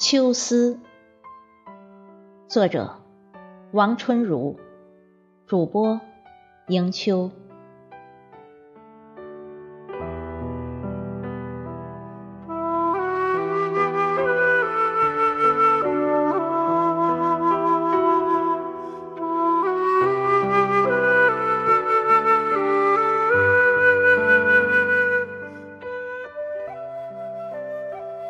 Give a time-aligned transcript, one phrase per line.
[0.00, 0.78] 秋思，
[2.46, 3.00] 作者
[3.72, 4.56] 王春如，
[5.44, 6.00] 主播
[6.68, 7.32] 迎秋。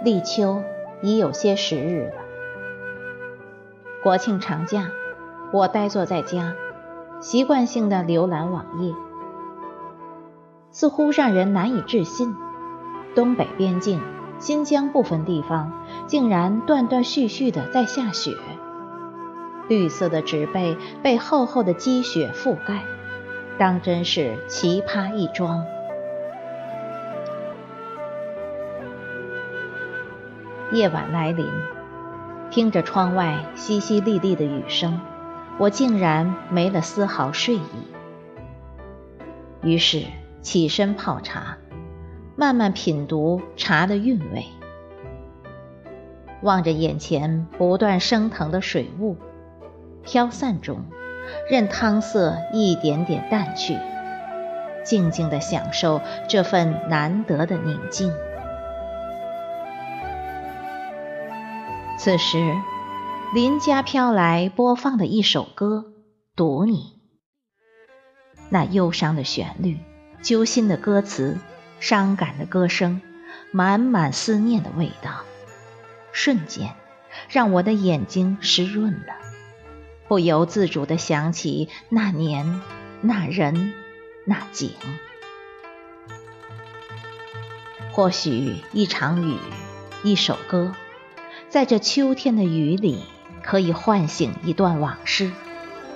[0.03, 0.63] 立秋
[1.03, 2.13] 已有些时日了。
[4.03, 4.91] 国庆长假，
[5.53, 6.55] 我呆坐在家，
[7.21, 8.95] 习惯性的浏览网页，
[10.71, 12.35] 似乎让人难以置信：
[13.15, 14.01] 东北边境
[14.39, 15.73] 新疆部分地方
[16.07, 18.37] 竟然断断续续的在下雪，
[19.69, 22.85] 绿色的植被被厚厚的积雪覆盖，
[23.59, 25.65] 当真是奇葩一桩。
[30.71, 31.47] 夜晚来临，
[32.51, 35.01] 听着窗外淅淅沥沥的雨声，
[35.59, 37.63] 我竟然没了丝毫睡意。
[39.63, 40.03] 于是
[40.43, 41.57] 起身泡茶，
[42.37, 44.45] 慢慢品读茶的韵味，
[46.43, 49.17] 望着眼前不断升腾的水雾，
[50.03, 50.85] 飘散中，
[51.51, 53.79] 任汤色一点点淡去，
[54.85, 58.13] 静静地享受这份难得的宁静。
[62.09, 62.57] 此时，
[63.35, 65.85] 邻家飘来播放的一首歌
[66.35, 66.99] 《读你》，
[68.49, 69.77] 那忧伤的旋律，
[70.23, 71.37] 揪心的歌词，
[71.81, 73.03] 伤感的歌声，
[73.53, 75.21] 满满思念的味道，
[76.11, 76.77] 瞬间
[77.29, 79.13] 让我的眼睛湿润了，
[80.09, 82.63] 不由自主地想起那年、
[83.03, 83.75] 那人、
[84.25, 84.71] 那景。
[87.93, 89.37] 或许一场雨，
[90.03, 90.75] 一首歌。
[91.49, 93.03] 在这秋天的雨里，
[93.43, 95.33] 可以唤醒一段往事，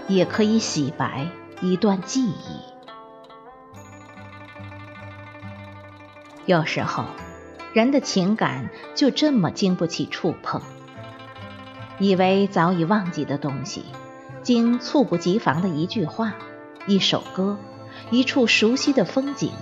[0.08, 1.28] 也可以洗白
[1.60, 2.62] 一段记忆。
[6.46, 7.04] 有时候，
[7.74, 10.62] 人的情感就这么经不起触碰。
[11.98, 13.84] 以为早已忘记的东西，
[14.42, 16.32] 经猝不及防的一句话、
[16.86, 17.58] 一首歌、
[18.10, 19.52] 一处熟悉的风景，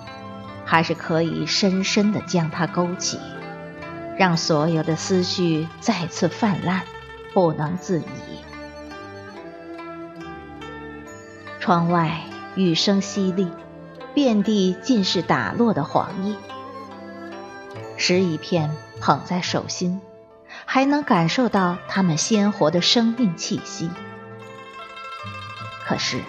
[0.64, 3.18] 还是可以深深的将它勾起。
[4.20, 6.82] 让所有的思绪再次泛滥，
[7.32, 8.04] 不能自已。
[11.58, 12.20] 窗外
[12.54, 13.48] 雨声淅沥，
[14.12, 16.36] 遍地尽是打落的黄叶。
[17.96, 20.02] 拾一片捧在手心，
[20.66, 23.88] 还能感受到它们鲜活的生命气息。
[25.86, 26.20] 可是，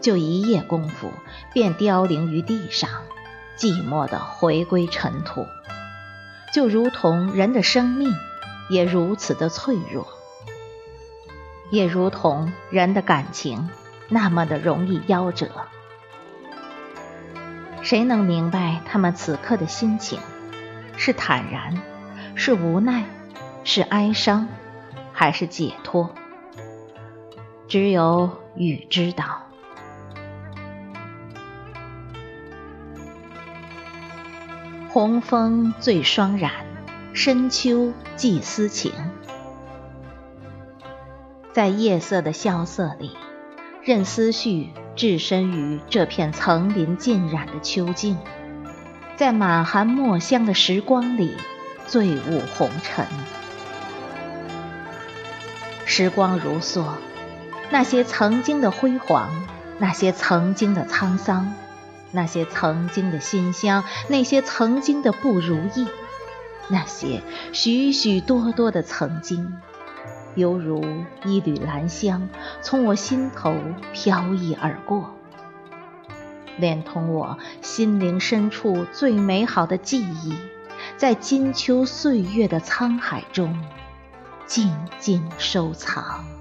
[0.00, 1.10] 就一夜功夫，
[1.52, 2.88] 便凋零于地上，
[3.58, 5.44] 寂寞的回归尘土。
[6.52, 8.14] 就如同人的生命
[8.68, 10.06] 也如此的脆弱，
[11.70, 13.70] 也如同人的感情
[14.08, 15.48] 那么的容易夭折。
[17.80, 20.20] 谁能明白他们此刻的心情？
[20.96, 21.80] 是坦然，
[22.34, 23.04] 是无奈，
[23.64, 24.46] 是哀伤，
[25.12, 26.14] 还是解脱？
[27.66, 29.51] 只有雨知道。
[34.92, 36.52] 红枫醉霜染，
[37.14, 38.92] 深秋寄思情。
[41.54, 43.16] 在夜色的萧瑟里，
[43.82, 48.18] 任思绪置身于这片层林尽染的秋境，
[49.16, 51.38] 在满含墨香的时光里，
[51.86, 53.06] 醉舞红尘。
[55.86, 56.84] 时光如梭，
[57.70, 59.30] 那些曾经的辉煌，
[59.78, 61.54] 那些曾经的沧桑。
[62.12, 65.86] 那些曾经的馨香，那些曾经的不如意，
[66.68, 69.56] 那些许许多多的曾经，
[70.34, 70.84] 犹如
[71.24, 72.28] 一缕兰香，
[72.60, 73.56] 从我心头
[73.92, 75.14] 飘逸而过，
[76.58, 80.34] 连同我心灵深处最美好的记忆，
[80.96, 83.58] 在金秋岁月的沧海中
[84.46, 84.70] 静
[85.00, 86.31] 静收藏。